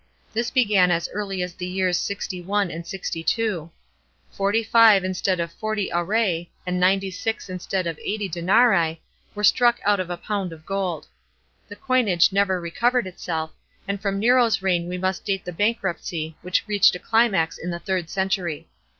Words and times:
This 0.33 0.49
began 0.49 0.89
as 0.89 1.07
early 1.13 1.43
as 1.43 1.53
the 1.53 1.67
years 1.67 1.95
61 1.95 2.71
and 2.71 2.87
62. 2.87 3.69
Forty 4.31 4.63
five 4.63 5.03
instead 5.03 5.39
of 5.39 5.51
forty 5.53 5.91
aurei, 5.91 6.49
and 6.65 6.79
ninety 6.79 7.11
six 7.11 7.51
instead 7.51 7.85
of 7.85 7.99
eighty 8.03 8.27
denarii, 8.27 8.99
were 9.35 9.43
struck 9.43 9.79
out 9.85 9.99
of 9.99 10.09
a 10.09 10.17
pound 10.17 10.53
of 10.53 10.65
gold. 10.65 11.05
The 11.67 11.75
coinage 11.75 12.31
never 12.31 12.59
recovered 12.59 13.05
itself, 13.05 13.51
and 13.87 14.01
from 14.01 14.17
Nero's 14.17 14.63
reign 14.63 14.87
we 14.89 14.97
must 14.97 15.23
date 15.23 15.45
the 15.45 15.51
bankruptcy 15.53 16.35
which 16.41 16.63
reached 16.65 16.95
a 16.95 16.99
climax 16.99 17.59
in 17.59 17.69
the 17.69 17.77
third 17.77 18.09
century. 18.09 18.67